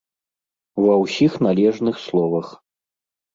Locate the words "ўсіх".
1.03-1.31